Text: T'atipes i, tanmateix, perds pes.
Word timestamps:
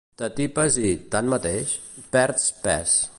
T'atipes 0.19 0.77
i, 0.83 0.93
tanmateix, 1.17 1.77
perds 2.17 2.51
pes. 2.67 3.01